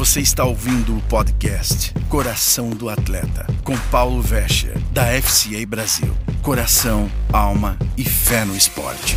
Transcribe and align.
Você 0.00 0.20
está 0.20 0.46
ouvindo 0.46 0.96
o 0.96 1.02
podcast 1.10 1.92
Coração 2.08 2.70
do 2.70 2.88
Atleta, 2.88 3.46
com 3.62 3.76
Paulo 3.90 4.22
Vescher, 4.22 4.72
da 4.94 5.02
FCA 5.20 5.66
Brasil. 5.68 6.16
Coração, 6.42 7.06
alma 7.30 7.78
e 7.98 8.02
fé 8.02 8.46
no 8.46 8.56
esporte. 8.56 9.14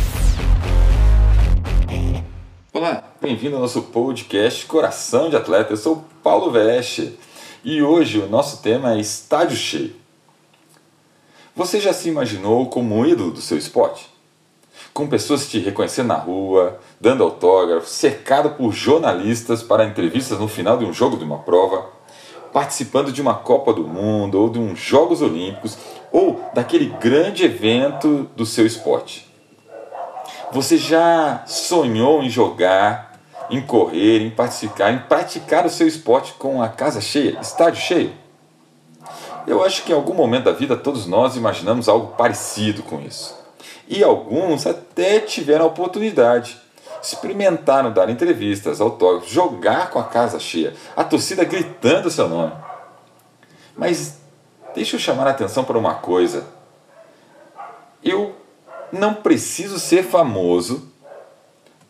Olá, 2.70 3.02
bem-vindo 3.18 3.56
ao 3.56 3.62
nosso 3.62 3.80
podcast 3.80 4.66
Coração 4.66 5.30
de 5.30 5.36
Atleta. 5.36 5.72
Eu 5.72 5.78
sou 5.78 6.04
Paulo 6.22 6.50
Vescher 6.50 7.14
e 7.64 7.80
hoje 7.80 8.18
o 8.18 8.28
nosso 8.28 8.60
tema 8.60 8.92
é 8.92 9.00
estádio 9.00 9.56
cheio. 9.56 9.96
Você 11.56 11.80
já 11.80 11.94
se 11.94 12.10
imaginou 12.10 12.68
como 12.68 12.94
um 12.94 13.06
ídolo 13.06 13.30
do 13.30 13.40
seu 13.40 13.56
esporte? 13.56 14.13
Com 14.94 15.08
pessoas 15.08 15.48
te 15.48 15.58
reconhecendo 15.58 16.06
na 16.06 16.14
rua, 16.14 16.78
dando 17.00 17.24
autógrafos, 17.24 17.90
cercado 17.90 18.50
por 18.50 18.70
jornalistas 18.70 19.60
para 19.60 19.84
entrevistas 19.84 20.38
no 20.38 20.46
final 20.46 20.78
de 20.78 20.84
um 20.84 20.92
jogo 20.92 21.16
de 21.16 21.24
uma 21.24 21.38
prova, 21.38 21.86
participando 22.52 23.10
de 23.10 23.20
uma 23.20 23.34
Copa 23.34 23.72
do 23.72 23.82
Mundo 23.82 24.40
ou 24.40 24.48
de 24.48 24.60
uns 24.60 24.78
Jogos 24.78 25.20
Olímpicos 25.20 25.76
ou 26.12 26.40
daquele 26.54 26.86
grande 27.00 27.44
evento 27.44 28.30
do 28.36 28.46
seu 28.46 28.64
esporte. 28.64 29.28
Você 30.52 30.78
já 30.78 31.42
sonhou 31.44 32.22
em 32.22 32.30
jogar, 32.30 33.18
em 33.50 33.60
correr, 33.60 34.20
em 34.20 34.30
participar, 34.30 34.92
em 34.92 34.98
praticar 35.00 35.66
o 35.66 35.70
seu 35.70 35.88
esporte 35.88 36.34
com 36.34 36.62
a 36.62 36.68
casa 36.68 37.00
cheia, 37.00 37.36
estádio 37.40 37.80
cheio? 37.80 38.12
Eu 39.44 39.64
acho 39.64 39.82
que 39.82 39.90
em 39.90 39.94
algum 39.96 40.14
momento 40.14 40.44
da 40.44 40.52
vida 40.52 40.76
todos 40.76 41.04
nós 41.04 41.34
imaginamos 41.34 41.88
algo 41.88 42.14
parecido 42.16 42.84
com 42.84 43.00
isso. 43.00 43.43
E 43.86 44.02
alguns 44.02 44.66
até 44.66 45.20
tiveram 45.20 45.64
a 45.64 45.68
oportunidade. 45.68 46.60
Experimentaram 47.02 47.92
dar 47.92 48.08
entrevistas, 48.08 48.80
autógrafos, 48.80 49.30
jogar 49.30 49.90
com 49.90 49.98
a 49.98 50.04
casa 50.04 50.40
cheia, 50.40 50.74
a 50.96 51.04
torcida 51.04 51.44
gritando 51.44 52.10
seu 52.10 52.28
nome. 52.28 52.54
Mas 53.76 54.18
deixa 54.74 54.96
eu 54.96 55.00
chamar 55.00 55.26
a 55.26 55.30
atenção 55.30 55.64
para 55.64 55.78
uma 55.78 55.94
coisa. 55.94 56.46
Eu 58.02 58.34
não 58.90 59.14
preciso 59.14 59.78
ser 59.78 60.04
famoso 60.04 60.90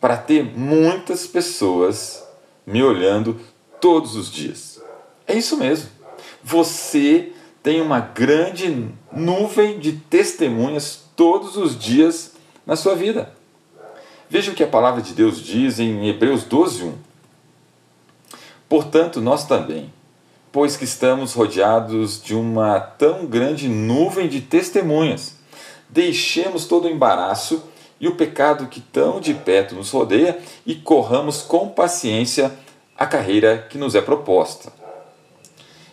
para 0.01 0.17
ter 0.17 0.43
muitas 0.43 1.25
pessoas 1.25 2.23
me 2.65 2.83
olhando 2.83 3.39
todos 3.79 4.15
os 4.15 4.31
dias. 4.31 4.81
É 5.27 5.33
isso 5.33 5.57
mesmo. 5.57 5.89
Você 6.43 7.31
tem 7.63 7.81
uma 7.81 7.99
grande 7.99 8.89
nuvem 9.11 9.79
de 9.79 9.93
testemunhas 9.93 11.04
todos 11.15 11.55
os 11.57 11.77
dias 11.77 12.33
na 12.65 12.75
sua 12.75 12.95
vida. 12.95 13.33
Veja 14.29 14.51
o 14.51 14.55
que 14.55 14.63
a 14.63 14.67
palavra 14.67 15.01
de 15.01 15.13
Deus 15.13 15.39
diz 15.41 15.79
em 15.79 16.07
Hebreus 16.07 16.43
12, 16.43 16.83
1. 16.83 16.93
Portanto, 18.67 19.21
nós 19.21 19.45
também, 19.45 19.93
pois 20.51 20.75
que 20.75 20.83
estamos 20.83 21.33
rodeados 21.33 22.21
de 22.21 22.33
uma 22.33 22.79
tão 22.79 23.25
grande 23.25 23.67
nuvem 23.69 24.27
de 24.27 24.41
testemunhas, 24.41 25.35
deixemos 25.89 26.65
todo 26.65 26.85
o 26.85 26.89
embaraço 26.89 27.63
e 27.99 28.07
o 28.07 28.15
pecado 28.15 28.67
que 28.67 28.81
tão 28.81 29.21
de 29.21 29.33
perto 29.33 29.75
nos 29.75 29.91
rodeia 29.91 30.39
e 30.65 30.75
corramos 30.75 31.41
com 31.41 31.69
paciência 31.69 32.51
a 32.97 33.05
carreira 33.05 33.67
que 33.69 33.77
nos 33.77 33.93
é 33.95 34.01
proposta 34.01 34.84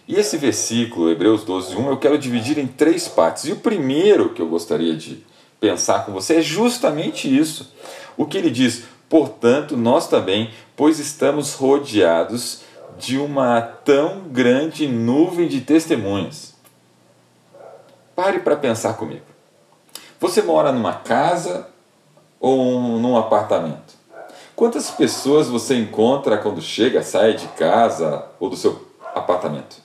e 0.06 0.16
esse 0.16 0.36
versículo, 0.36 1.10
Hebreus 1.10 1.44
12, 1.44 1.76
1, 1.76 1.88
eu 1.88 1.96
quero 1.96 2.18
dividir 2.18 2.58
em 2.58 2.66
três 2.66 3.06
partes. 3.06 3.44
E 3.44 3.52
o 3.52 3.56
primeiro 3.56 4.30
que 4.30 4.42
eu 4.42 4.48
gostaria 4.48 4.96
de 4.96 5.24
pensar 5.60 6.04
com 6.04 6.12
você 6.12 6.36
é 6.36 6.42
justamente 6.42 7.34
isso. 7.34 7.72
O 8.16 8.26
que 8.26 8.36
ele 8.36 8.50
diz, 8.50 8.84
portanto, 9.08 9.76
nós 9.76 10.08
também, 10.08 10.50
pois 10.76 10.98
estamos 10.98 11.54
rodeados 11.54 12.62
de 12.98 13.16
uma 13.16 13.60
tão 13.60 14.22
grande 14.28 14.88
nuvem 14.88 15.46
de 15.46 15.60
testemunhas. 15.60 16.54
Pare 18.14 18.40
para 18.40 18.56
pensar 18.56 18.94
comigo. 18.94 19.24
Você 20.20 20.42
mora 20.42 20.72
numa 20.72 20.94
casa 20.94 21.68
ou 22.38 22.98
num 22.98 23.16
apartamento? 23.16 23.94
Quantas 24.54 24.90
pessoas 24.90 25.48
você 25.48 25.76
encontra 25.76 26.38
quando 26.38 26.60
chega, 26.60 27.02
sai 27.02 27.34
de 27.34 27.48
casa 27.48 28.26
ou 28.38 28.50
do 28.50 28.56
seu 28.56 28.86
apartamento? 29.14 29.81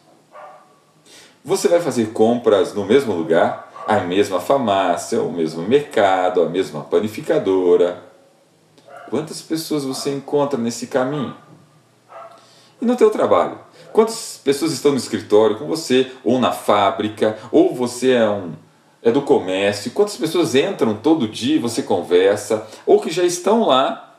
Você 1.47 1.69
vai 1.69 1.79
fazer 1.79 2.07
compras 2.11 2.73
no 2.73 2.83
mesmo 2.83 3.13
lugar, 3.13 3.71
a 3.87 4.01
mesma 4.01 4.37
farmácia, 4.37 5.21
o 5.21 5.31
mesmo 5.31 5.61
mercado, 5.63 6.41
a 6.41 6.49
mesma 6.49 6.81
panificadora. 6.81 8.03
Quantas 9.09 9.41
pessoas 9.41 9.85
você 9.85 10.11
encontra 10.13 10.59
nesse 10.59 10.87
caminho? 10.87 11.33
E 12.81 12.85
no 12.85 12.97
teu 12.97 13.09
trabalho? 13.09 13.59
Quantas 13.93 14.41
pessoas 14.43 14.73
estão 14.73 14.91
no 14.91 14.97
escritório 14.97 15.57
com 15.57 15.65
você, 15.67 16.11
ou 16.21 16.37
na 16.37 16.51
fábrica, 16.51 17.37
ou 17.49 17.73
você 17.73 18.11
é 18.11 18.29
um 18.29 18.51
é 19.01 19.09
do 19.09 19.21
comércio? 19.21 19.91
Quantas 19.91 20.17
pessoas 20.17 20.53
entram 20.53 20.97
todo 20.97 21.29
dia 21.29 21.55
e 21.55 21.59
você 21.59 21.81
conversa, 21.81 22.67
ou 22.85 22.99
que 22.99 23.09
já 23.09 23.23
estão 23.23 23.65
lá, 23.65 24.17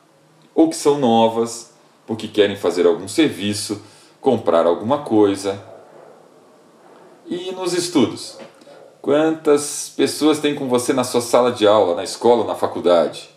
ou 0.54 0.70
que 0.70 0.76
são 0.76 0.98
novas, 0.98 1.74
porque 2.06 2.26
querem 2.26 2.56
fazer 2.56 2.86
algum 2.86 3.06
serviço, 3.06 3.82
comprar 4.18 4.64
alguma 4.64 5.00
coisa? 5.02 5.62
E 7.30 7.52
nos 7.52 7.74
estudos? 7.74 8.38
Quantas 9.02 9.92
pessoas 9.94 10.38
tem 10.38 10.54
com 10.54 10.66
você 10.66 10.94
na 10.94 11.04
sua 11.04 11.20
sala 11.20 11.52
de 11.52 11.66
aula, 11.66 11.94
na 11.94 12.02
escola, 12.02 12.46
na 12.46 12.54
faculdade? 12.54 13.28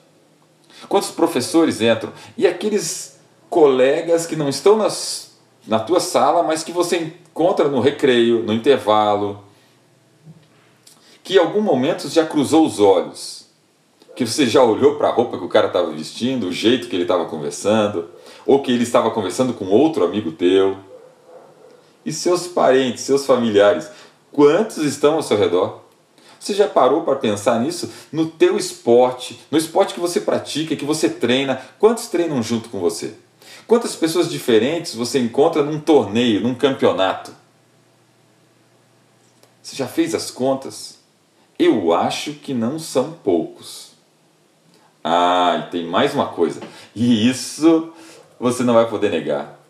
Quantos 0.88 1.12
professores 1.12 1.82
entram? 1.82 2.14
E 2.38 2.48
aqueles 2.48 3.20
colegas 3.50 4.26
que 4.26 4.38
não 4.38 4.48
estão 4.48 4.78
nas, 4.78 5.34
na 5.68 5.78
tua 5.78 6.00
sala, 6.00 6.42
mas 6.42 6.64
que 6.64 6.72
você 6.72 6.98
encontra 6.98 7.68
no 7.68 7.82
recreio, 7.82 8.44
no 8.44 8.54
intervalo, 8.54 9.44
que 11.22 11.36
em 11.36 11.40
algum 11.40 11.62
momento 11.62 12.08
já 12.08 12.26
cruzou 12.26 12.66
os 12.66 12.80
olhos, 12.80 13.46
que 14.16 14.26
você 14.26 14.48
já 14.48 14.64
olhou 14.64 14.96
para 14.96 15.10
a 15.10 15.12
roupa 15.12 15.38
que 15.38 15.44
o 15.44 15.50
cara 15.50 15.68
estava 15.68 15.92
vestindo, 15.92 16.48
o 16.48 16.52
jeito 16.52 16.88
que 16.88 16.96
ele 16.96 17.04
estava 17.04 17.26
conversando, 17.26 18.10
ou 18.46 18.62
que 18.62 18.72
ele 18.72 18.84
estava 18.84 19.12
conversando 19.12 19.54
com 19.54 19.66
outro 19.66 20.06
amigo 20.06 20.32
teu 20.32 20.78
e 22.06 22.12
seus 22.12 22.48
parentes, 22.48 23.04
seus 23.04 23.26
familiares, 23.26 23.90
quantos 24.32 24.78
estão 24.78 25.16
ao 25.16 25.24
seu 25.24 25.38
redor? 25.38 25.82
Você 26.40 26.56
já 26.56 26.68
parou 26.68 27.04
para 27.04 27.16
pensar 27.18 27.60
nisso? 27.60 27.92
No 28.12 28.26
teu 28.26 28.58
esporte, 28.58 29.40
no 29.52 29.58
esporte 29.58 29.94
que 29.94 30.00
você 30.00 30.20
pratica, 30.20 30.76
que 30.76 30.86
você 30.86 31.08
treina, 31.08 31.62
quantos 31.78 32.08
treinam 32.08 32.42
junto 32.42 32.70
com 32.70 32.80
você? 32.80 33.14
Quantas 33.68 33.96
pessoas 33.96 34.30
diferentes 34.30 34.96
você 34.96 35.20
encontra 35.20 35.62
num 35.64 35.80
torneio, 35.80 36.42
num 36.42 36.56
campeonato? 36.56 37.32
Você 39.62 39.76
já 39.76 39.88
fez 39.88 40.16
as 40.16 40.32
contas? 40.32 40.98
Eu 41.60 41.94
acho 41.94 42.34
que 42.34 42.56
não 42.56 42.80
são 42.80 43.14
poucos. 43.24 43.92
Ah, 45.04 45.64
e 45.68 45.72
tem 45.72 45.86
mais 45.86 46.14
uma 46.14 46.28
coisa. 46.28 46.60
E 46.96 47.30
isso 47.30 47.94
você 48.40 48.64
não 48.64 48.74
vai 48.74 48.90
poder 48.90 49.12
negar. 49.12 49.61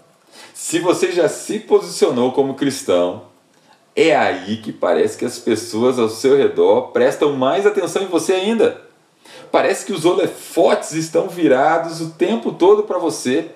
Se 0.63 0.77
você 0.77 1.11
já 1.11 1.27
se 1.27 1.57
posicionou 1.57 2.33
como 2.33 2.53
cristão, 2.53 3.23
é 3.95 4.15
aí 4.15 4.57
que 4.57 4.71
parece 4.71 5.17
que 5.17 5.25
as 5.25 5.39
pessoas 5.39 5.97
ao 5.97 6.07
seu 6.07 6.37
redor 6.37 6.91
prestam 6.91 7.33
mais 7.33 7.65
atenção 7.65 8.03
em 8.03 8.07
você 8.07 8.33
ainda. 8.33 8.79
Parece 9.51 9.83
que 9.83 9.91
os 9.91 10.05
holofotes 10.05 10.91
estão 10.91 11.27
virados 11.27 11.99
o 11.99 12.11
tempo 12.11 12.51
todo 12.51 12.83
para 12.83 12.99
você, 12.99 13.49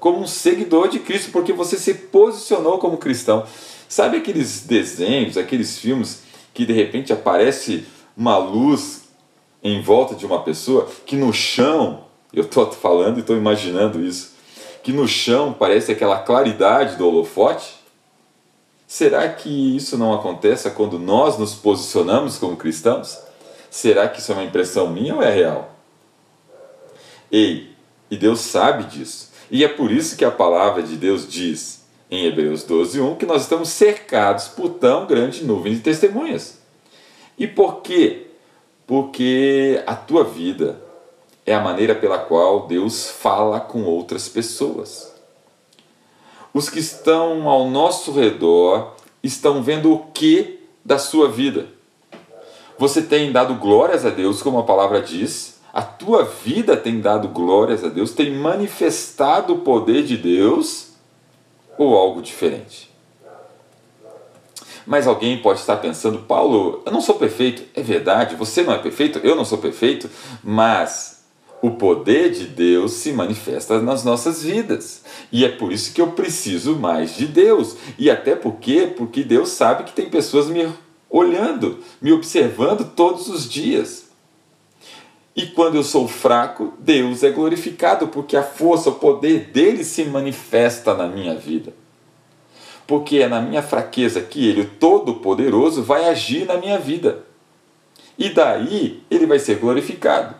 como 0.00 0.18
um 0.18 0.26
seguidor 0.26 0.88
de 0.88 0.98
Cristo, 0.98 1.30
porque 1.30 1.52
você 1.52 1.78
se 1.78 1.94
posicionou 1.94 2.78
como 2.78 2.98
cristão. 2.98 3.46
Sabe 3.88 4.16
aqueles 4.16 4.62
desenhos, 4.62 5.38
aqueles 5.38 5.78
filmes 5.78 6.24
que 6.52 6.66
de 6.66 6.72
repente 6.72 7.12
aparece 7.12 7.84
uma 8.16 8.36
luz 8.36 9.02
em 9.62 9.80
volta 9.80 10.16
de 10.16 10.26
uma 10.26 10.42
pessoa 10.42 10.88
que 11.06 11.14
no 11.14 11.32
chão, 11.32 12.06
eu 12.32 12.42
estou 12.42 12.72
falando 12.72 13.18
e 13.18 13.20
estou 13.20 13.36
imaginando 13.36 14.04
isso, 14.04 14.29
que 14.82 14.92
no 14.92 15.06
chão 15.06 15.52
parece 15.52 15.92
aquela 15.92 16.18
claridade 16.18 16.96
do 16.96 17.06
holofote? 17.06 17.80
Será 18.86 19.28
que 19.28 19.76
isso 19.76 19.96
não 19.96 20.12
acontece 20.12 20.70
quando 20.70 20.98
nós 20.98 21.38
nos 21.38 21.54
posicionamos 21.54 22.38
como 22.38 22.56
cristãos? 22.56 23.18
Será 23.70 24.08
que 24.08 24.20
isso 24.20 24.32
é 24.32 24.34
uma 24.34 24.44
impressão 24.44 24.90
minha 24.90 25.14
ou 25.14 25.22
é 25.22 25.30
real? 25.32 25.76
Ei, 27.30 27.70
e 28.10 28.16
Deus 28.16 28.40
sabe 28.40 28.84
disso. 28.84 29.30
E 29.50 29.64
é 29.64 29.68
por 29.68 29.92
isso 29.92 30.16
que 30.16 30.24
a 30.24 30.30
palavra 30.30 30.82
de 30.82 30.96
Deus 30.96 31.28
diz 31.28 31.84
em 32.10 32.26
Hebreus 32.26 32.64
12:1 32.64 33.16
que 33.16 33.26
nós 33.26 33.42
estamos 33.42 33.68
cercados 33.68 34.48
por 34.48 34.70
tão 34.70 35.06
grande 35.06 35.44
nuvem 35.44 35.74
de 35.74 35.80
testemunhas. 35.80 36.58
E 37.38 37.46
por 37.46 37.82
quê? 37.82 38.26
Porque 38.86 39.82
a 39.86 39.94
tua 39.94 40.24
vida 40.24 40.80
é 41.50 41.54
a 41.54 41.60
maneira 41.60 41.94
pela 41.94 42.18
qual 42.18 42.66
Deus 42.66 43.10
fala 43.10 43.58
com 43.58 43.82
outras 43.82 44.28
pessoas. 44.28 45.12
Os 46.54 46.68
que 46.68 46.78
estão 46.78 47.48
ao 47.48 47.68
nosso 47.68 48.12
redor 48.12 48.94
estão 49.22 49.62
vendo 49.62 49.92
o 49.92 49.98
que 50.12 50.60
da 50.84 50.98
sua 50.98 51.28
vida? 51.28 51.66
Você 52.78 53.02
tem 53.02 53.32
dado 53.32 53.54
glórias 53.54 54.06
a 54.06 54.10
Deus, 54.10 54.42
como 54.42 54.58
a 54.58 54.62
palavra 54.62 55.02
diz, 55.02 55.60
a 55.72 55.82
tua 55.82 56.24
vida 56.24 56.76
tem 56.76 57.00
dado 57.00 57.28
glórias 57.28 57.84
a 57.84 57.88
Deus, 57.88 58.12
tem 58.12 58.32
manifestado 58.32 59.54
o 59.54 59.58
poder 59.58 60.04
de 60.04 60.16
Deus, 60.16 60.90
ou 61.76 61.96
algo 61.96 62.22
diferente. 62.22 62.90
Mas 64.86 65.06
alguém 65.06 65.40
pode 65.42 65.60
estar 65.60 65.76
pensando, 65.76 66.20
Paulo, 66.20 66.82
eu 66.86 66.92
não 66.92 67.00
sou 67.00 67.16
perfeito. 67.16 67.62
É 67.74 67.82
verdade, 67.82 68.34
você 68.34 68.62
não 68.62 68.72
é 68.72 68.78
perfeito, 68.78 69.20
eu 69.22 69.36
não 69.36 69.44
sou 69.44 69.58
perfeito, 69.58 70.10
mas 70.42 71.19
o 71.62 71.72
poder 71.72 72.30
de 72.30 72.46
Deus 72.46 72.92
se 72.92 73.12
manifesta 73.12 73.80
nas 73.80 74.02
nossas 74.02 74.42
vidas. 74.42 75.02
E 75.30 75.44
é 75.44 75.48
por 75.48 75.72
isso 75.72 75.92
que 75.92 76.00
eu 76.00 76.12
preciso 76.12 76.76
mais 76.76 77.14
de 77.16 77.26
Deus. 77.26 77.76
E 77.98 78.10
até 78.10 78.34
porque, 78.34 78.86
porque 78.96 79.22
Deus 79.22 79.50
sabe 79.50 79.84
que 79.84 79.92
tem 79.92 80.08
pessoas 80.08 80.48
me 80.48 80.66
olhando, 81.08 81.80
me 82.00 82.12
observando 82.12 82.94
todos 82.94 83.28
os 83.28 83.48
dias. 83.48 84.08
E 85.36 85.46
quando 85.46 85.74
eu 85.74 85.84
sou 85.84 86.08
fraco, 86.08 86.72
Deus 86.78 87.22
é 87.22 87.30
glorificado, 87.30 88.08
porque 88.08 88.36
a 88.36 88.42
força, 88.42 88.90
o 88.90 88.94
poder 88.94 89.50
dele 89.50 89.84
se 89.84 90.04
manifesta 90.04 90.94
na 90.94 91.06
minha 91.06 91.34
vida. 91.34 91.74
Porque 92.86 93.18
é 93.18 93.28
na 93.28 93.40
minha 93.40 93.62
fraqueza 93.62 94.20
que 94.20 94.48
ele, 94.48 94.62
o 94.62 94.68
Todo-Poderoso, 94.68 95.82
vai 95.82 96.08
agir 96.08 96.46
na 96.46 96.56
minha 96.56 96.78
vida. 96.78 97.24
E 98.18 98.30
daí 98.30 99.02
ele 99.10 99.26
vai 99.26 99.38
ser 99.38 99.56
glorificado. 99.58 100.39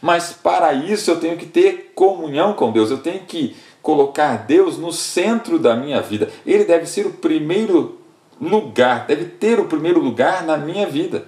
Mas 0.00 0.32
para 0.32 0.72
isso 0.72 1.10
eu 1.10 1.20
tenho 1.20 1.36
que 1.36 1.46
ter 1.46 1.92
comunhão 1.94 2.54
com 2.54 2.72
Deus, 2.72 2.90
eu 2.90 2.98
tenho 2.98 3.20
que 3.20 3.56
colocar 3.82 4.36
Deus 4.46 4.78
no 4.78 4.92
centro 4.92 5.58
da 5.58 5.76
minha 5.76 6.00
vida. 6.00 6.30
Ele 6.46 6.64
deve 6.64 6.86
ser 6.86 7.06
o 7.06 7.12
primeiro 7.12 7.98
lugar, 8.40 9.06
deve 9.06 9.26
ter 9.26 9.60
o 9.60 9.66
primeiro 9.66 10.00
lugar 10.00 10.44
na 10.44 10.56
minha 10.56 10.86
vida. 10.86 11.26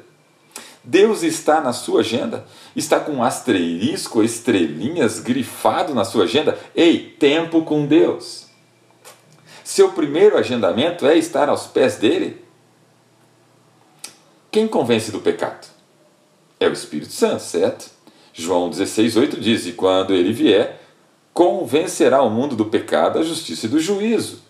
Deus 0.85 1.23
está 1.23 1.61
na 1.61 1.73
sua 1.73 2.01
agenda? 2.01 2.45
Está 2.75 2.99
com 2.99 3.13
um 3.13 3.23
asterisco, 3.23 4.23
estrelinhas 4.23 5.21
grifado 5.21 5.95
na 5.95 6.05
sua 6.05 6.25
agenda? 6.25 6.59
Ei, 6.75 7.15
tempo 7.19 7.63
com 7.63 7.87
Deus. 7.87 8.47
Seu 9.63 9.93
primeiro 9.93 10.37
agendamento 10.37 11.07
é 11.07 11.17
estar 11.17 11.49
aos 11.49 11.67
pés 11.67 11.97
dele? 11.97 12.45
Quem 14.51 14.67
convence 14.67 15.13
do 15.13 15.21
pecado? 15.21 15.69
É 16.59 16.67
o 16.67 16.73
Espírito 16.73 17.13
Santo, 17.13 17.43
certo? 17.43 17.92
João 18.33 18.71
16,8 18.71 19.39
diz: 19.39 19.67
E 19.67 19.73
quando 19.73 20.15
ele 20.15 20.33
vier, 20.33 20.81
convencerá 21.35 22.23
o 22.23 22.31
mundo 22.31 22.57
do 22.57 22.67
pecado, 22.67 23.19
da 23.19 23.25
justiça 23.25 23.67
e 23.67 23.69
do 23.69 23.79
juízo. 23.79 24.41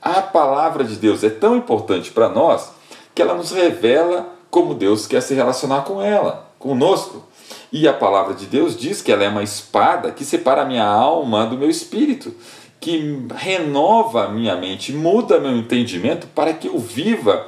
A 0.00 0.22
palavra 0.22 0.84
de 0.84 0.96
Deus 0.96 1.22
é 1.22 1.30
tão 1.30 1.56
importante 1.56 2.10
para 2.10 2.28
nós 2.28 2.72
que 3.14 3.20
ela 3.20 3.34
nos 3.34 3.52
revela 3.52 4.34
como 4.50 4.74
Deus 4.74 5.06
quer 5.06 5.20
se 5.20 5.34
relacionar 5.34 5.82
com 5.82 6.00
ela, 6.00 6.50
conosco. 6.58 7.24
E 7.72 7.86
a 7.86 7.92
palavra 7.92 8.34
de 8.34 8.46
Deus 8.46 8.76
diz 8.76 9.02
que 9.02 9.12
ela 9.12 9.24
é 9.24 9.28
uma 9.28 9.42
espada 9.42 10.10
que 10.10 10.24
separa 10.24 10.62
a 10.62 10.64
minha 10.64 10.86
alma 10.86 11.46
do 11.46 11.56
meu 11.56 11.68
espírito, 11.68 12.34
que 12.80 13.26
renova 13.34 14.24
a 14.24 14.28
minha 14.28 14.56
mente, 14.56 14.92
muda 14.92 15.38
meu 15.38 15.56
entendimento 15.56 16.26
para 16.28 16.54
que 16.54 16.66
eu 16.66 16.78
viva 16.78 17.46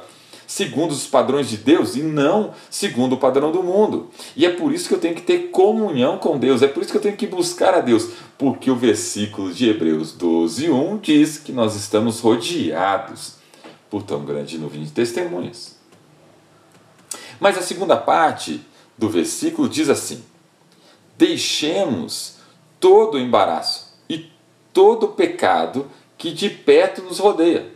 segundo 0.53 0.91
os 0.91 1.07
padrões 1.07 1.49
de 1.49 1.57
Deus 1.57 1.95
e 1.95 2.03
não 2.03 2.53
segundo 2.69 3.13
o 3.13 3.17
padrão 3.17 3.51
do 3.51 3.63
mundo. 3.63 4.11
E 4.35 4.45
é 4.45 4.51
por 4.51 4.71
isso 4.71 4.87
que 4.87 4.93
eu 4.93 4.99
tenho 4.99 5.15
que 5.15 5.23
ter 5.23 5.49
comunhão 5.49 6.19
com 6.19 6.37
Deus, 6.37 6.61
é 6.61 6.67
por 6.67 6.83
isso 6.83 6.91
que 6.91 6.97
eu 6.97 7.01
tenho 7.01 7.17
que 7.17 7.25
buscar 7.25 7.73
a 7.73 7.79
Deus, 7.79 8.09
porque 8.37 8.69
o 8.69 8.75
versículo 8.75 9.51
de 9.51 9.67
Hebreus 9.67 10.11
12, 10.11 10.69
1 10.69 10.97
diz 10.99 11.39
que 11.39 11.51
nós 11.51 11.75
estamos 11.75 12.19
rodeados 12.19 13.37
por 13.89 14.03
tão 14.03 14.23
grande 14.23 14.59
nuvem 14.59 14.83
de 14.83 14.91
testemunhas. 14.91 15.75
Mas 17.39 17.57
a 17.57 17.63
segunda 17.63 17.97
parte 17.97 18.61
do 18.95 19.09
versículo 19.09 19.67
diz 19.67 19.89
assim: 19.89 20.23
Deixemos 21.17 22.35
todo 22.79 23.15
o 23.15 23.19
embaraço 23.19 23.91
e 24.07 24.29
todo 24.71 25.07
o 25.07 25.13
pecado 25.13 25.89
que 26.15 26.31
de 26.31 26.47
perto 26.47 27.01
nos 27.01 27.17
rodeia. 27.17 27.71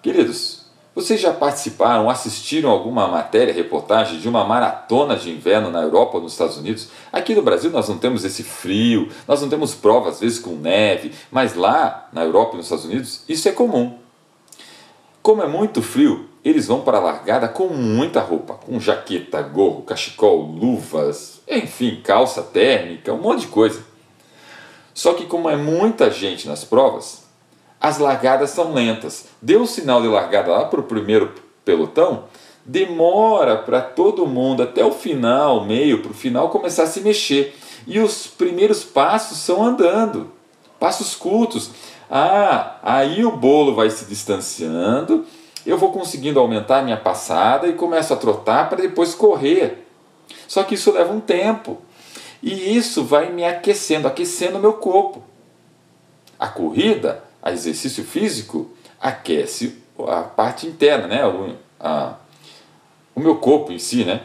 Queridos, 0.00 0.57
vocês 0.98 1.20
já 1.20 1.32
participaram, 1.32 2.10
assistiram 2.10 2.70
alguma 2.70 3.06
matéria, 3.06 3.54
reportagem 3.54 4.18
de 4.18 4.28
uma 4.28 4.42
maratona 4.42 5.14
de 5.14 5.30
inverno 5.30 5.70
na 5.70 5.80
Europa 5.80 6.16
ou 6.16 6.24
nos 6.24 6.32
Estados 6.32 6.56
Unidos? 6.56 6.88
Aqui 7.12 7.36
no 7.36 7.42
Brasil 7.42 7.70
nós 7.70 7.88
não 7.88 7.96
temos 7.96 8.24
esse 8.24 8.42
frio, 8.42 9.08
nós 9.28 9.40
não 9.40 9.48
temos 9.48 9.76
prova 9.76 10.08
às 10.08 10.18
vezes 10.18 10.40
com 10.40 10.56
neve, 10.56 11.12
mas 11.30 11.54
lá 11.54 12.08
na 12.12 12.24
Europa 12.24 12.54
e 12.54 12.56
nos 12.56 12.66
Estados 12.66 12.84
Unidos 12.84 13.22
isso 13.28 13.48
é 13.48 13.52
comum. 13.52 13.96
Como 15.22 15.40
é 15.40 15.46
muito 15.46 15.80
frio, 15.82 16.28
eles 16.44 16.66
vão 16.66 16.80
para 16.80 16.98
a 16.98 17.00
largada 17.00 17.46
com 17.46 17.68
muita 17.68 18.20
roupa, 18.20 18.54
com 18.54 18.80
jaqueta, 18.80 19.40
gorro, 19.40 19.82
cachecol, 19.82 20.42
luvas, 20.42 21.40
enfim, 21.46 22.00
calça 22.02 22.42
térmica, 22.42 23.12
um 23.12 23.18
monte 23.18 23.42
de 23.42 23.46
coisa. 23.46 23.84
Só 24.92 25.14
que 25.14 25.26
como 25.26 25.48
é 25.48 25.54
muita 25.54 26.10
gente 26.10 26.48
nas 26.48 26.64
provas, 26.64 27.27
as 27.80 27.98
largadas 27.98 28.50
são 28.50 28.72
lentas. 28.72 29.26
Deu 29.40 29.62
o 29.62 29.66
sinal 29.66 30.02
de 30.02 30.08
largada 30.08 30.50
lá 30.50 30.64
para 30.64 30.80
o 30.80 30.84
primeiro 30.84 31.32
pelotão, 31.64 32.24
demora 32.64 33.56
para 33.56 33.80
todo 33.80 34.26
mundo 34.26 34.62
até 34.62 34.84
o 34.84 34.92
final, 34.92 35.64
meio 35.64 36.02
para 36.02 36.10
o 36.10 36.14
final, 36.14 36.48
começar 36.48 36.84
a 36.84 36.86
se 36.86 37.00
mexer. 37.00 37.56
E 37.86 37.98
os 37.98 38.26
primeiros 38.26 38.84
passos 38.84 39.38
são 39.38 39.64
andando, 39.64 40.30
passos 40.78 41.14
curtos. 41.14 41.70
Ah, 42.10 42.76
aí 42.82 43.24
o 43.24 43.30
bolo 43.30 43.74
vai 43.74 43.90
se 43.90 44.06
distanciando, 44.06 45.24
eu 45.64 45.76
vou 45.76 45.92
conseguindo 45.92 46.40
aumentar 46.40 46.78
a 46.78 46.82
minha 46.82 46.96
passada 46.96 47.68
e 47.68 47.74
começo 47.74 48.12
a 48.12 48.16
trotar 48.16 48.68
para 48.68 48.82
depois 48.82 49.14
correr. 49.14 49.86
Só 50.46 50.62
que 50.62 50.74
isso 50.74 50.92
leva 50.92 51.12
um 51.12 51.20
tempo. 51.20 51.78
E 52.42 52.76
isso 52.76 53.04
vai 53.04 53.30
me 53.30 53.44
aquecendo, 53.44 54.08
aquecendo 54.08 54.58
o 54.58 54.60
meu 54.60 54.74
corpo. 54.74 55.22
A 56.38 56.48
corrida 56.48 57.24
a 57.42 57.52
exercício 57.52 58.04
físico 58.04 58.70
aquece 59.00 59.78
a 60.06 60.22
parte 60.22 60.66
interna, 60.66 61.06
né? 61.06 61.26
o, 61.26 61.54
a, 61.80 62.14
o 63.14 63.20
meu 63.20 63.36
corpo 63.36 63.72
em 63.72 63.78
si. 63.78 64.04
Né? 64.04 64.22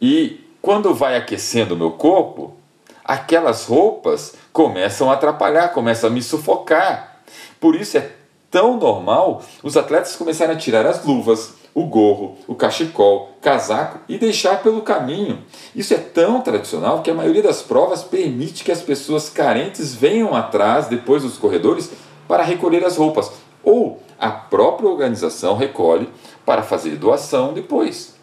E 0.00 0.40
quando 0.60 0.94
vai 0.94 1.16
aquecendo 1.16 1.74
o 1.74 1.78
meu 1.78 1.92
corpo, 1.92 2.56
aquelas 3.04 3.66
roupas 3.66 4.34
começam 4.52 5.10
a 5.10 5.14
atrapalhar, 5.14 5.68
começam 5.68 6.08
a 6.08 6.12
me 6.12 6.22
sufocar. 6.22 7.22
Por 7.60 7.74
isso 7.74 7.98
é 7.98 8.10
tão 8.50 8.76
normal 8.76 9.42
os 9.62 9.76
atletas 9.76 10.16
começarem 10.16 10.54
a 10.54 10.58
tirar 10.58 10.86
as 10.86 11.04
luvas, 11.04 11.54
o 11.74 11.84
gorro, 11.84 12.38
o 12.46 12.54
cachecol, 12.54 13.32
casaco 13.42 13.98
e 14.08 14.16
deixar 14.16 14.62
pelo 14.62 14.82
caminho. 14.82 15.42
Isso 15.74 15.92
é 15.92 15.98
tão 15.98 16.40
tradicional 16.40 17.02
que 17.02 17.10
a 17.10 17.14
maioria 17.14 17.42
das 17.42 17.62
provas 17.62 18.04
permite 18.04 18.62
que 18.62 18.70
as 18.70 18.80
pessoas 18.80 19.28
carentes 19.28 19.92
venham 19.92 20.34
atrás, 20.36 20.86
depois 20.86 21.24
dos 21.24 21.36
corredores, 21.36 21.90
para 22.28 22.44
recolher 22.44 22.84
as 22.84 22.96
roupas. 22.96 23.32
Ou 23.64 24.00
a 24.18 24.30
própria 24.30 24.88
organização 24.88 25.56
recolhe 25.56 26.08
para 26.46 26.62
fazer 26.62 26.96
doação 26.96 27.52
depois. 27.52 28.14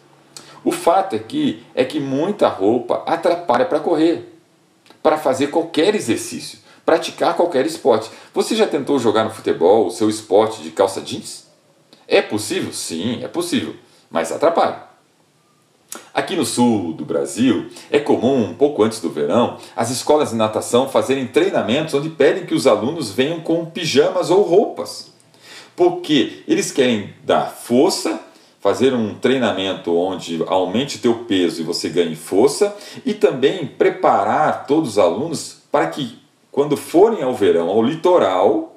O 0.64 0.72
fato 0.72 1.14
aqui 1.14 1.64
é 1.74 1.84
que 1.84 2.00
muita 2.00 2.48
roupa 2.48 3.02
atrapalha 3.06 3.66
para 3.66 3.80
correr, 3.80 4.32
para 5.02 5.18
fazer 5.18 5.48
qualquer 5.48 5.94
exercício, 5.94 6.58
praticar 6.86 7.34
qualquer 7.34 7.66
esporte. 7.66 8.10
Você 8.32 8.54
já 8.54 8.66
tentou 8.66 8.98
jogar 8.98 9.24
no 9.24 9.30
futebol 9.30 9.86
o 9.86 9.90
seu 9.90 10.08
esporte 10.08 10.62
de 10.62 10.70
calça 10.70 11.00
jeans? 11.00 11.41
É 12.12 12.20
possível? 12.20 12.74
Sim, 12.74 13.24
é 13.24 13.26
possível, 13.26 13.74
mas 14.10 14.30
atrapalha. 14.30 14.82
Aqui 16.12 16.36
no 16.36 16.44
sul 16.44 16.92
do 16.92 17.06
Brasil, 17.06 17.70
é 17.90 17.98
comum, 17.98 18.50
um 18.50 18.54
pouco 18.54 18.82
antes 18.82 19.00
do 19.00 19.08
verão, 19.08 19.56
as 19.74 19.88
escolas 19.88 20.28
de 20.28 20.36
natação 20.36 20.90
fazerem 20.90 21.26
treinamentos 21.26 21.94
onde 21.94 22.10
pedem 22.10 22.44
que 22.44 22.54
os 22.54 22.66
alunos 22.66 23.10
venham 23.10 23.40
com 23.40 23.64
pijamas 23.64 24.28
ou 24.28 24.42
roupas. 24.42 25.10
Porque 25.74 26.42
eles 26.46 26.70
querem 26.70 27.14
dar 27.24 27.46
força, 27.46 28.20
fazer 28.60 28.92
um 28.92 29.14
treinamento 29.14 29.96
onde 29.96 30.44
aumente 30.48 30.98
teu 30.98 31.14
peso 31.24 31.62
e 31.62 31.64
você 31.64 31.88
ganhe 31.88 32.14
força, 32.14 32.76
e 33.06 33.14
também 33.14 33.66
preparar 33.66 34.66
todos 34.66 34.90
os 34.90 34.98
alunos 34.98 35.62
para 35.72 35.86
que, 35.86 36.18
quando 36.50 36.76
forem 36.76 37.22
ao 37.22 37.34
verão, 37.34 37.70
ao 37.70 37.82
litoral, 37.82 38.71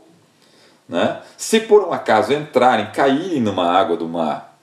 né? 0.88 1.22
Se 1.38 1.60
por 1.60 1.84
um 1.84 1.92
acaso 1.92 2.34
entrarem, 2.34 2.92
caírem 2.92 3.42
numa 3.42 3.72
água 3.72 3.98
do 3.98 4.08
mar 4.08 4.58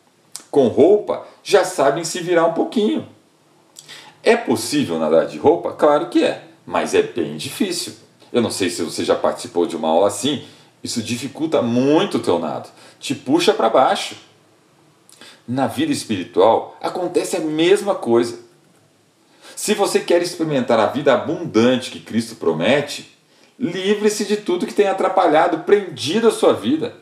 com 0.50 0.68
roupa, 0.68 1.26
já 1.42 1.64
sabem 1.64 2.04
se 2.04 2.20
virar 2.20 2.46
um 2.46 2.52
pouquinho. 2.52 3.08
É 4.22 4.36
possível 4.36 4.98
nadar 4.98 5.26
de 5.26 5.38
roupa? 5.38 5.72
Claro 5.72 6.08
que 6.08 6.22
é, 6.22 6.44
mas 6.64 6.94
é 6.94 7.02
bem 7.02 7.36
difícil. 7.36 7.94
Eu 8.32 8.40
não 8.40 8.50
sei 8.50 8.70
se 8.70 8.82
você 8.82 9.04
já 9.04 9.16
participou 9.16 9.66
de 9.66 9.76
uma 9.76 9.88
aula 9.88 10.06
assim, 10.06 10.44
isso 10.82 11.02
dificulta 11.02 11.60
muito 11.60 12.18
o 12.18 12.20
teu 12.20 12.38
nado, 12.38 12.68
te 13.00 13.14
puxa 13.14 13.52
para 13.52 13.68
baixo. 13.68 14.16
Na 15.46 15.66
vida 15.66 15.92
espiritual 15.92 16.76
acontece 16.80 17.36
a 17.36 17.40
mesma 17.40 17.94
coisa. 17.94 18.38
Se 19.56 19.74
você 19.74 20.00
quer 20.00 20.22
experimentar 20.22 20.78
a 20.78 20.86
vida 20.86 21.12
abundante 21.12 21.90
que 21.90 22.00
Cristo 22.00 22.36
promete, 22.36 23.16
Livre-se 23.58 24.24
de 24.24 24.36
tudo 24.38 24.66
que 24.66 24.74
tem 24.74 24.88
atrapalhado, 24.88 25.60
prendido 25.60 26.28
a 26.28 26.32
sua 26.32 26.52
vida. 26.52 26.94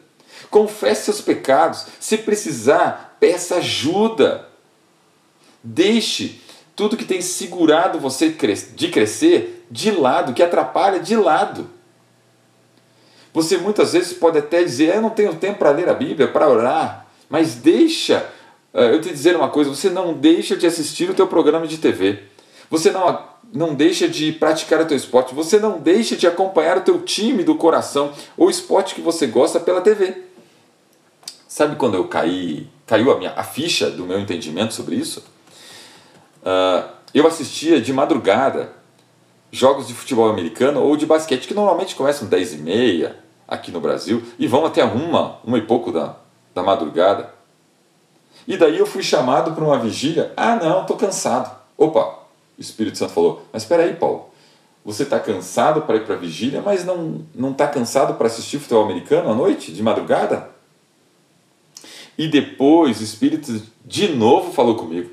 Confesse 0.51 1.05
seus 1.05 1.21
pecados. 1.21 1.87
Se 1.99 2.19
precisar, 2.19 3.17
peça 3.21 3.57
ajuda. 3.57 4.49
Deixe 5.63 6.41
tudo 6.75 6.97
que 6.97 7.05
tem 7.05 7.21
segurado 7.21 7.99
você 7.99 8.35
de 8.75 8.89
crescer 8.89 9.67
de 9.71 9.91
lado, 9.91 10.33
que 10.33 10.43
atrapalha 10.43 10.99
de 10.99 11.15
lado. 11.17 11.69
Você 13.33 13.59
muitas 13.59 13.93
vezes 13.93 14.13
pode 14.13 14.39
até 14.39 14.63
dizer: 14.65 14.95
Eu 14.95 15.03
não 15.03 15.11
tenho 15.11 15.35
tempo 15.37 15.59
para 15.59 15.71
ler 15.71 15.89
a 15.89 15.95
Bíblia, 15.95 16.29
para 16.29 16.49
orar, 16.49 17.07
mas 17.29 17.55
deixa 17.55 18.29
eh, 18.75 18.95
eu 18.95 19.01
te 19.01 19.11
dizer 19.11 19.37
uma 19.37 19.49
coisa: 19.49 19.71
você 19.71 19.89
não 19.89 20.15
deixa 20.15 20.57
de 20.57 20.67
assistir 20.67 21.11
o 21.11 21.15
teu 21.15 21.27
programa 21.27 21.67
de 21.67 21.79
TV, 21.79 22.25
você 22.69 22.91
não, 22.91 23.30
não 23.53 23.75
deixa 23.75 24.09
de 24.09 24.33
praticar 24.33 24.81
o 24.81 24.87
teu 24.87 24.97
esporte, 24.97 25.35
você 25.35 25.59
não 25.59 25.79
deixa 25.79 26.17
de 26.17 26.27
acompanhar 26.27 26.79
o 26.79 26.83
teu 26.83 27.03
time 27.03 27.43
do 27.43 27.55
coração 27.55 28.13
ou 28.37 28.49
esporte 28.49 28.95
que 28.95 29.01
você 29.01 29.27
gosta 29.27 29.59
pela 29.59 29.81
TV. 29.81 30.25
Sabe 31.49 31.77
quando 31.77 31.97
eu 31.97 32.07
caí, 32.07 32.69
caiu 32.87 33.11
a, 33.11 33.19
minha, 33.19 33.33
a 33.33 33.43
ficha 33.43 33.91
do 33.91 34.07
meu 34.07 34.21
entendimento 34.21 34.73
sobre 34.73 34.95
isso? 34.95 35.25
Uh, 36.43 36.89
eu 37.13 37.27
assistia 37.27 37.81
de 37.81 37.93
madrugada 37.93 38.73
jogos 39.51 39.89
de 39.89 39.95
futebol 39.95 40.29
americano 40.29 40.81
ou 40.81 40.97
de 40.97 41.07
basquete, 41.07 41.49
que 41.49 41.55
normalmente 41.55 41.97
começam 41.97 42.29
10 42.29 42.55
e 42.55 42.57
meia 42.59 43.17
aqui 43.49 43.73
no 43.73 43.81
Brasil 43.81 44.23
e 44.39 44.47
vão 44.47 44.65
até 44.65 44.85
uma, 44.85 45.39
uma 45.45 45.59
e 45.59 45.63
pouco 45.63 45.91
da, 45.91 46.15
da 46.55 46.63
madrugada. 46.63 47.35
E 48.47 48.57
daí 48.57 48.79
eu 48.79 48.87
fui 48.87 49.03
chamado 49.03 49.53
para 49.53 49.65
uma 49.65 49.79
vigília. 49.79 50.33
Ah, 50.37 50.55
não, 50.55 50.83
estou 50.83 50.97
cansado. 50.97 51.51
Opa, 51.77 52.20
o 52.61 52.63
Espírito 52.63 52.99
Santo 52.99 53.15
falou: 53.15 53.43
Mas 53.51 53.63
espera 53.63 53.85
aí, 53.85 53.95
Paulo. 53.95 54.29
Você 54.85 55.03
está 55.03 55.19
cansado 55.19 55.83
para 55.83 55.97
ir 55.97 56.05
para 56.05 56.15
a 56.15 56.19
vigília, 56.19 56.63
mas 56.63 56.85
não 56.85 57.25
não 57.35 57.53
está 57.53 57.67
cansado 57.67 58.15
para 58.15 58.27
assistir 58.27 58.59
futebol 58.59 58.85
americano 58.85 59.31
à 59.31 59.35
noite, 59.35 59.73
de 59.73 59.83
madrugada? 59.83 60.51
E 62.19 62.29
depois 62.29 63.01
o 63.01 63.03
Espírito 63.03 63.63
de 63.85 64.09
novo 64.09 64.53
falou 64.53 64.77
comigo. 64.77 65.11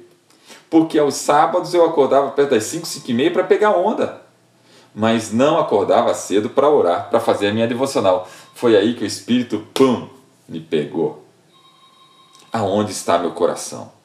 Porque 0.69 0.99
aos 0.99 1.15
sábados 1.15 1.73
eu 1.73 1.85
acordava 1.85 2.31
perto 2.31 2.49
das 2.49 2.65
5, 2.65 2.85
5 2.85 3.09
e 3.09 3.13
meia 3.13 3.31
para 3.31 3.45
pegar 3.45 3.71
onda. 3.71 4.21
Mas 4.93 5.31
não 5.31 5.57
acordava 5.57 6.13
cedo 6.13 6.49
para 6.49 6.69
orar, 6.69 7.09
para 7.09 7.21
fazer 7.21 7.47
a 7.47 7.53
minha 7.53 7.67
devocional. 7.67 8.27
Foi 8.53 8.75
aí 8.75 8.93
que 8.93 9.03
o 9.03 9.07
Espírito, 9.07 9.65
pum, 9.73 10.09
me 10.49 10.59
pegou 10.59 11.23
aonde 12.51 12.91
está 12.91 13.17
meu 13.17 13.31
coração. 13.31 13.96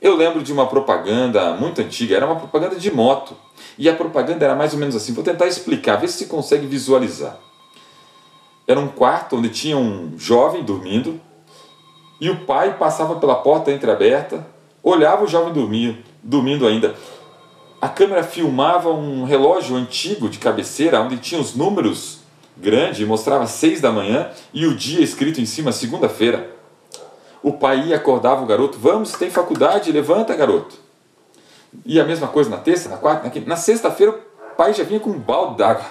Eu 0.00 0.16
lembro 0.16 0.42
de 0.42 0.52
uma 0.52 0.66
propaganda 0.66 1.52
muito 1.52 1.80
antiga, 1.80 2.16
era 2.16 2.24
uma 2.24 2.36
propaganda 2.36 2.76
de 2.76 2.90
moto. 2.90 3.36
E 3.76 3.88
a 3.88 3.94
propaganda 3.94 4.44
era 4.44 4.54
mais 4.54 4.72
ou 4.72 4.78
menos 4.78 4.96
assim, 4.96 5.12
vou 5.12 5.22
tentar 5.22 5.46
explicar, 5.46 5.96
ver 5.96 6.08
se 6.08 6.18
você 6.18 6.26
consegue 6.26 6.66
visualizar. 6.66 7.38
Era 8.66 8.80
um 8.80 8.88
quarto 8.88 9.36
onde 9.36 9.50
tinha 9.50 9.76
um 9.76 10.14
jovem 10.16 10.62
dormindo 10.62 11.20
e 12.20 12.30
o 12.30 12.44
pai 12.44 12.78
passava 12.78 13.16
pela 13.16 13.34
porta 13.34 13.72
entreaberta, 13.72 14.46
olhava 14.82 15.24
o 15.24 15.26
jovem 15.26 15.52
dormindo, 15.52 15.98
dormindo 16.22 16.66
ainda. 16.66 16.94
A 17.80 17.88
câmera 17.88 18.22
filmava 18.22 18.90
um 18.90 19.24
relógio 19.24 19.74
antigo 19.76 20.28
de 20.28 20.38
cabeceira 20.38 21.00
onde 21.00 21.18
tinha 21.18 21.40
os 21.40 21.54
números 21.54 22.20
grandes, 22.56 23.06
mostrava 23.06 23.46
seis 23.46 23.80
da 23.80 23.90
manhã 23.90 24.30
e 24.52 24.66
o 24.66 24.76
dia 24.76 25.02
escrito 25.02 25.40
em 25.40 25.46
cima, 25.46 25.72
segunda-feira. 25.72 26.59
O 27.42 27.52
pai 27.52 27.88
ia, 27.88 27.96
acordava 27.96 28.42
o 28.42 28.46
garoto, 28.46 28.78
vamos, 28.78 29.12
tem 29.12 29.30
faculdade, 29.30 29.92
levanta, 29.92 30.34
garoto. 30.34 30.76
E 31.86 32.00
a 32.00 32.04
mesma 32.04 32.28
coisa 32.28 32.50
na 32.50 32.58
terça, 32.58 32.88
na 32.88 32.96
quarta, 32.96 33.24
na 33.24 33.30
quinta. 33.30 33.48
Na 33.48 33.56
sexta-feira 33.56 34.12
o 34.12 34.56
pai 34.56 34.74
já 34.74 34.84
vinha 34.84 35.00
com 35.00 35.10
um 35.10 35.18
balde 35.18 35.56
d'água. 35.56 35.84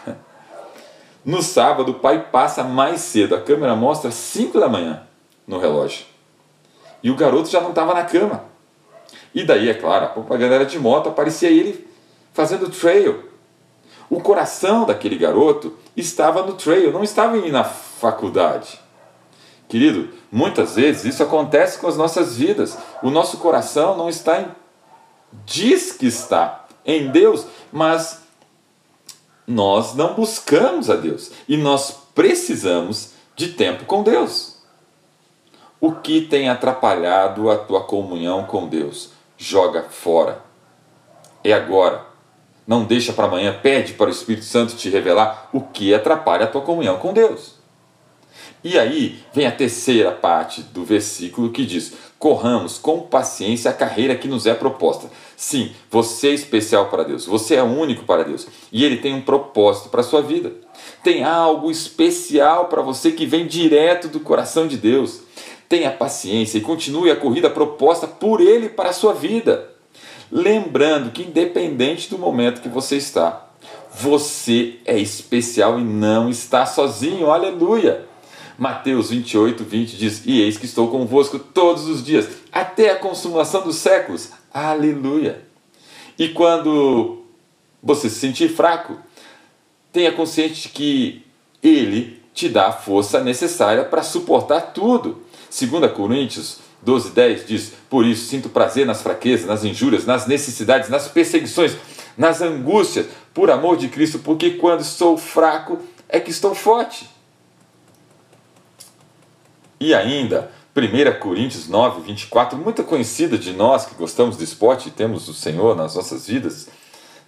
No 1.26 1.42
sábado 1.42 1.92
o 1.92 1.96
pai 1.96 2.28
passa 2.32 2.64
mais 2.64 3.02
cedo, 3.02 3.36
a 3.36 3.42
câmera 3.42 3.76
mostra 3.76 4.10
5 4.10 4.60
da 4.60 4.70
manhã 4.70 5.04
no 5.46 5.60
relógio. 5.60 6.06
E 7.04 7.10
o 7.10 7.16
garoto 7.16 7.50
já 7.50 7.62
não 7.62 7.70
estava 7.70 7.94
na 7.94 8.04
cama. 8.04 8.44
E 9.34 9.44
daí, 9.44 9.70
é 9.70 9.74
claro, 9.74 10.06
a 10.06 10.10
propaganda 10.10 10.56
era 10.56 10.66
de 10.66 10.80
moto, 10.80 11.10
aparecia 11.10 11.50
ele 11.50 11.88
fazendo 12.34 12.70
trail. 12.70 13.24
O 14.10 14.22
coração 14.22 14.86
daquele 14.86 15.18
garoto 15.18 15.78
estava 15.96 16.42
no 16.42 16.54
trail, 16.54 16.92
não 16.92 17.04
estava 17.04 17.38
indo 17.38 17.52
na 17.52 17.64
faculdade. 17.64 18.80
Querido, 19.70 20.10
muitas 20.32 20.76
vezes 20.76 21.06
isso 21.06 21.22
acontece 21.22 21.78
com 21.78 21.88
as 21.88 21.96
nossas 21.96 22.36
vidas. 22.36 22.76
O 23.04 23.12
nosso 23.12 23.38
coração 23.38 23.96
não 23.96 24.10
está 24.10 24.42
em. 24.42 24.48
diz 25.46 25.92
que 25.92 26.08
está 26.08 26.66
em 26.84 27.12
Deus, 27.12 27.46
mas 27.72 28.24
nós 29.46 29.94
não 29.94 30.16
buscamos 30.16 30.90
a 30.90 30.96
Deus 30.96 31.32
e 31.48 31.56
nós 31.56 31.96
precisamos 32.16 33.12
de 33.36 33.50
tempo 33.50 33.86
com 33.86 34.02
Deus. 34.02 34.58
O 35.80 35.92
que 35.92 36.22
tem 36.22 36.50
atrapalhado 36.50 37.52
a 37.52 37.58
tua 37.58 37.84
comunhão 37.84 38.46
com 38.46 38.68
Deus? 38.68 39.12
Joga 39.38 39.84
fora. 39.84 40.44
É 41.44 41.54
agora. 41.54 42.06
Não 42.66 42.84
deixa 42.84 43.14
para 43.14 43.28
amanhã, 43.28 43.58
pede 43.62 43.94
para 43.94 44.08
o 44.08 44.12
Espírito 44.12 44.46
Santo 44.46 44.76
te 44.76 44.90
revelar 44.90 45.48
o 45.54 45.62
que 45.62 45.94
atrapalha 45.94 46.46
a 46.46 46.48
tua 46.48 46.62
comunhão 46.62 46.98
com 46.98 47.14
Deus. 47.14 47.59
E 48.64 48.78
aí 48.78 49.20
vem 49.34 49.48
a 49.48 49.52
terceira 49.52 50.12
parte 50.12 50.62
do 50.62 50.84
versículo 50.84 51.52
que 51.52 51.66
diz: 51.66 51.94
Corramos 52.18 52.78
com 52.78 53.00
paciência 53.00 53.72
a 53.72 53.74
carreira 53.74 54.16
que 54.16 54.28
nos 54.28 54.46
é 54.46 54.54
proposta. 54.54 55.10
Sim, 55.38 55.72
você 55.90 56.30
é 56.30 56.34
especial 56.34 56.88
para 56.88 57.04
Deus, 57.04 57.26
você 57.26 57.56
é 57.56 57.64
único 57.64 58.04
para 58.04 58.24
Deus 58.24 58.46
e 58.74 58.84
Ele 58.84 58.98
tem 58.98 59.14
um 59.14 59.22
propósito 59.22 59.88
para 59.88 60.02
a 60.02 60.04
sua 60.04 60.22
vida. 60.22 60.52
Tem 61.02 61.24
algo 61.24 61.72
especial 61.72 62.66
para 62.66 62.82
você 62.82 63.12
que 63.12 63.26
vem 63.26 63.48
direto 63.48 64.10
do 64.10 64.20
coração 64.20 64.68
de 64.68 64.76
Deus. 64.76 65.22
Tenha 65.70 65.92
paciência 65.92 66.58
e 66.58 66.62
continue 66.62 67.10
a 67.10 67.16
corrida 67.16 67.50
proposta 67.50 68.06
por 68.06 68.42
Ele 68.42 68.68
para 68.68 68.90
a 68.90 68.94
sua 68.94 69.14
vida. 69.14 69.70
Lembrando 70.32 71.12
que, 71.12 71.24
independente 71.24 72.10
do 72.10 72.18
momento 72.18 72.62
que 72.62 72.70
você 72.70 72.98
está, 72.98 73.50
você 73.92 74.76
é 74.86 74.98
especial 74.98 75.80
e 75.80 75.84
não 75.84 76.30
está 76.30 76.66
sozinho. 76.66 77.32
Aleluia! 77.32 78.09
Mateus 78.60 79.10
28, 79.10 79.64
20 79.64 79.98
diz: 79.98 80.24
E 80.26 80.42
eis 80.42 80.58
que 80.58 80.66
estou 80.66 80.90
convosco 80.90 81.40
todos 81.40 81.88
os 81.88 82.04
dias, 82.04 82.28
até 82.52 82.92
a 82.92 82.98
consumação 82.98 83.64
dos 83.64 83.78
séculos. 83.78 84.32
Aleluia! 84.54 85.42
E 86.18 86.28
quando 86.28 87.24
você 87.82 88.10
se 88.10 88.20
sentir 88.20 88.50
fraco, 88.50 88.98
tenha 89.94 90.12
consciente 90.12 90.64
de 90.64 90.70
que 90.70 91.26
Ele 91.64 92.22
te 92.34 92.50
dá 92.50 92.68
a 92.68 92.74
força 92.74 93.24
necessária 93.24 93.86
para 93.86 94.04
suportar 94.04 94.74
tudo. 94.74 95.24
2 95.50 95.92
Coríntios 95.94 96.60
12, 96.82 97.12
10 97.12 97.48
diz: 97.48 97.74
Por 97.90 98.06
isso 98.06 98.28
sinto 98.28 98.50
prazer 98.50 98.86
nas 98.86 99.02
fraquezas, 99.02 99.48
nas 99.48 99.64
injúrias, 99.64 100.06
nas 100.06 100.28
necessidades, 100.28 100.90
nas 100.90 101.08
perseguições, 101.08 101.78
nas 102.18 102.42
angústias, 102.42 103.06
por 103.34 103.50
amor 103.50 103.78
de 103.78 103.88
Cristo, 103.88 104.20
porque 104.20 104.52
quando 104.52 104.82
estou 104.82 105.18
fraco 105.18 105.80
é 106.10 106.20
que 106.20 106.32
estou 106.32 106.54
forte. 106.54 107.19
E 109.80 109.94
ainda, 109.94 110.52
1 110.76 111.20
Coríntios 111.20 111.68
9, 111.68 112.02
24, 112.02 112.58
muito 112.58 112.84
conhecida 112.84 113.38
de 113.38 113.54
nós 113.54 113.86
que 113.86 113.96
gostamos 113.96 114.38
de 114.38 114.44
esporte 114.44 114.90
e 114.90 114.92
temos 114.92 115.28
o 115.28 115.34
Senhor 115.34 115.76
nas 115.76 115.96
nossas 115.96 116.28
vidas. 116.28 116.68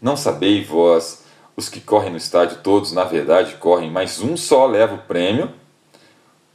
Não 0.01 0.17
sabei 0.17 0.63
vós, 0.63 1.23
os 1.55 1.69
que 1.69 1.79
correm 1.79 2.11
no 2.11 2.17
estádio, 2.17 2.59
todos 2.63 2.91
na 2.91 3.03
verdade 3.03 3.55
correm, 3.55 3.89
mas 3.89 4.19
um 4.19 4.35
só 4.35 4.65
leva 4.65 4.95
o 4.95 4.99
prêmio. 4.99 5.51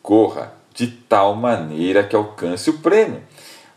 Corra 0.02 0.52
de 0.74 0.86
tal 0.86 1.34
maneira 1.34 2.04
que 2.04 2.14
alcance 2.14 2.68
o 2.68 2.78
prêmio. 2.78 3.22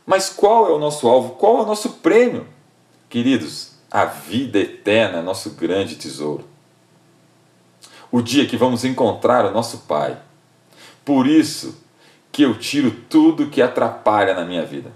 Mas 0.05 0.29
qual 0.29 0.67
é 0.67 0.73
o 0.73 0.79
nosso 0.79 1.07
alvo? 1.07 1.35
Qual 1.35 1.59
é 1.59 1.61
o 1.61 1.65
nosso 1.65 1.89
prêmio? 1.89 2.47
Queridos, 3.09 3.73
a 3.89 4.05
vida 4.05 4.59
eterna 4.59 5.19
é 5.19 5.21
nosso 5.21 5.51
grande 5.51 5.95
tesouro. 5.95 6.45
O 8.11 8.21
dia 8.21 8.45
que 8.45 8.57
vamos 8.57 8.83
encontrar 8.83 9.45
o 9.45 9.51
nosso 9.51 9.79
Pai. 9.79 10.17
Por 11.05 11.27
isso, 11.27 11.77
que 12.39 12.43
eu 12.43 12.57
tiro 12.57 12.89
tudo 13.09 13.49
que 13.49 13.61
atrapalha 13.61 14.33
na 14.33 14.45
minha 14.45 14.65
vida, 14.65 14.93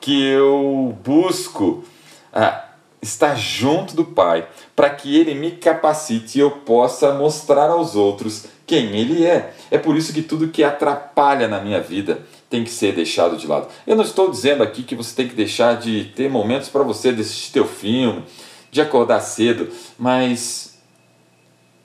que 0.00 0.24
eu 0.24 0.96
busco 1.04 1.84
ah, 2.32 2.64
estar 3.02 3.34
junto 3.34 3.94
do 3.94 4.06
Pai, 4.06 4.48
para 4.74 4.88
que 4.88 5.14
Ele 5.14 5.34
me 5.34 5.50
capacite 5.50 6.38
e 6.38 6.40
eu 6.40 6.50
possa 6.50 7.12
mostrar 7.12 7.68
aos 7.68 7.94
outros 7.94 8.46
quem 8.66 8.96
Ele 8.96 9.26
é. 9.26 9.52
É 9.70 9.76
por 9.76 9.98
isso 9.98 10.14
que 10.14 10.22
tudo 10.22 10.48
que 10.48 10.64
atrapalha 10.64 11.46
na 11.46 11.60
minha 11.60 11.78
vida 11.78 12.22
tem 12.48 12.64
que 12.64 12.70
ser 12.70 12.94
deixado 12.94 13.36
de 13.36 13.46
lado. 13.46 13.68
Eu 13.86 13.94
não 13.94 14.02
estou 14.02 14.30
dizendo 14.30 14.62
aqui 14.62 14.82
que 14.82 14.94
você 14.94 15.14
tem 15.14 15.28
que 15.28 15.34
deixar 15.34 15.76
de 15.76 16.04
ter 16.16 16.30
momentos 16.30 16.70
para 16.70 16.82
você 16.82 17.10
assistir 17.10 17.52
teu 17.52 17.66
filme, 17.66 18.24
de 18.70 18.80
acordar 18.80 19.20
cedo, 19.20 19.68
mas 19.98 20.78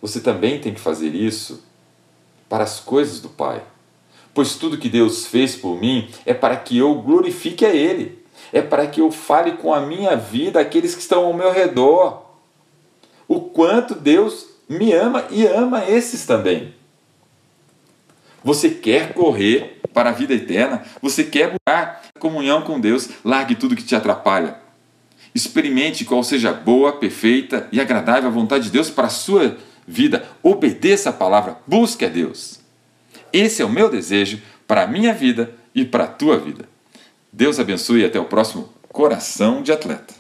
você 0.01 0.21
também 0.21 0.61
tem 0.61 0.73
que 0.73 0.79
fazer 0.79 1.13
isso 1.13 1.61
para 2.47 2.63
as 2.63 2.79
coisas 2.79 3.19
do 3.19 3.27
Pai 3.27 3.61
pois 4.37 4.53
tudo 4.53 4.77
que 4.77 4.87
Deus 4.87 5.25
fez 5.25 5.55
por 5.55 5.81
mim 5.81 6.09
é 6.23 6.31
para 6.31 6.55
que 6.55 6.77
eu 6.77 6.93
glorifique 6.93 7.65
a 7.65 7.73
Ele, 7.73 8.23
é 8.53 8.61
para 8.61 8.85
que 8.85 9.01
eu 9.01 9.11
fale 9.11 9.53
com 9.53 9.73
a 9.73 9.81
minha 9.81 10.15
vida 10.15 10.59
aqueles 10.59 10.93
que 10.93 11.01
estão 11.01 11.25
ao 11.25 11.33
meu 11.33 11.51
redor, 11.51 12.21
o 13.27 13.41
quanto 13.41 13.95
Deus 13.95 14.45
me 14.69 14.93
ama 14.93 15.25
e 15.31 15.43
ama 15.47 15.89
esses 15.89 16.23
também. 16.27 16.75
Você 18.43 18.69
quer 18.69 19.15
correr 19.15 19.81
para 19.91 20.11
a 20.11 20.13
vida 20.13 20.35
eterna? 20.35 20.85
Você 21.01 21.23
quer 21.23 21.53
buscar 21.53 22.03
comunhão 22.19 22.61
com 22.61 22.79
Deus? 22.79 23.09
Largue 23.25 23.55
tudo 23.55 23.75
que 23.75 23.83
te 23.83 23.95
atrapalha. 23.95 24.59
Experimente 25.33 26.05
qual 26.05 26.21
seja 26.21 26.53
boa, 26.53 26.93
perfeita 26.93 27.67
e 27.71 27.81
agradável 27.81 28.29
a 28.29 28.31
vontade 28.31 28.65
de 28.65 28.69
Deus 28.69 28.91
para 28.91 29.07
a 29.07 29.09
sua 29.09 29.57
vida, 29.87 30.29
obedeça 30.43 31.09
a 31.09 31.13
palavra, 31.13 31.57
busque 31.65 32.05
a 32.05 32.07
Deus. 32.07 32.66
Esse 33.31 33.61
é 33.61 33.65
o 33.65 33.69
meu 33.69 33.89
desejo 33.89 34.41
para 34.67 34.83
a 34.83 34.87
minha 34.87 35.13
vida 35.13 35.51
e 35.73 35.85
para 35.85 36.05
a 36.05 36.07
tua 36.07 36.37
vida. 36.37 36.67
Deus 37.31 37.59
abençoe 37.59 38.01
e 38.01 38.05
até 38.05 38.19
o 38.19 38.25
próximo 38.25 38.69
Coração 38.89 39.61
de 39.61 39.71
Atleta. 39.71 40.13